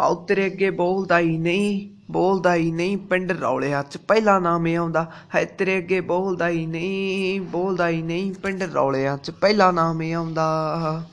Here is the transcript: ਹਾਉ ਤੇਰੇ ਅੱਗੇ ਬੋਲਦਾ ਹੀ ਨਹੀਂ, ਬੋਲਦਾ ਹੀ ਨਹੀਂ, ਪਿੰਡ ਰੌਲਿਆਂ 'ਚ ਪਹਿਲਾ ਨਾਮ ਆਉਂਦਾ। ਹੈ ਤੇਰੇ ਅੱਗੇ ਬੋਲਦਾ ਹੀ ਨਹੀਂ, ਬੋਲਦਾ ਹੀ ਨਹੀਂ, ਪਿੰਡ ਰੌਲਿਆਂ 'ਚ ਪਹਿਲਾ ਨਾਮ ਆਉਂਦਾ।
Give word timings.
ਹਾਉ 0.00 0.24
ਤੇਰੇ 0.24 0.46
ਅੱਗੇ 0.46 0.70
ਬੋਲਦਾ 0.70 1.18
ਹੀ 1.18 1.36
ਨਹੀਂ, 1.38 1.88
ਬੋਲਦਾ 2.12 2.54
ਹੀ 2.54 2.70
ਨਹੀਂ, 2.70 2.96
ਪਿੰਡ 2.98 3.32
ਰੌਲਿਆਂ 3.32 3.82
'ਚ 3.82 3.96
ਪਹਿਲਾ 3.96 4.38
ਨਾਮ 4.38 4.66
ਆਉਂਦਾ। 4.66 5.10
ਹੈ 5.34 5.44
ਤੇਰੇ 5.44 5.78
ਅੱਗੇ 5.78 6.00
ਬੋਲਦਾ 6.00 6.48
ਹੀ 6.48 6.66
ਨਹੀਂ, 6.66 7.40
ਬੋਲਦਾ 7.40 7.88
ਹੀ 7.88 8.02
ਨਹੀਂ, 8.02 8.32
ਪਿੰਡ 8.32 8.62
ਰੌਲਿਆਂ 8.62 9.18
'ਚ 9.18 9.30
ਪਹਿਲਾ 9.30 9.70
ਨਾਮ 9.70 10.00
ਆਉਂਦਾ। 10.14 11.04